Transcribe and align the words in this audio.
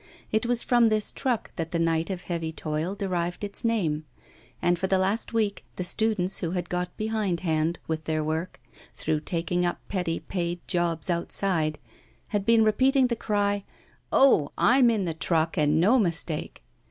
It 0.31 0.47
was 0.47 0.63
from 0.63 0.89
this 0.89 1.11
truck 1.11 1.51
that 1.57 1.69
the 1.69 1.77
night 1.77 2.09
of 2.09 2.23
heavy 2.23 2.51
toil 2.51 2.95
derived 2.95 3.43
its 3.43 3.63
name: 3.63 4.03
and 4.59 4.79
for 4.79 4.87
the 4.87 4.97
last 4.97 5.31
week 5.31 5.63
the 5.75 5.83
students 5.83 6.39
who 6.39 6.49
had 6.53 6.69
got 6.71 6.97
behindhand 6.97 7.77
with 7.87 8.05
their 8.05 8.23
work, 8.23 8.59
through 8.95 9.19
taking 9.19 9.63
up 9.63 9.77
petty 9.89 10.19
paid 10.19 10.59
jobs 10.67 11.11
outside, 11.11 11.77
had 12.29 12.47
been 12.47 12.63
repeating 12.63 13.05
the 13.09 13.15
cry, 13.15 13.63
'Oh! 14.11 14.49
I'm 14.57 14.89
in 14.89 15.05
the 15.05 15.13
truck 15.13 15.55
and 15.55 15.79
no 15.79 15.99
mistake. 15.99 16.63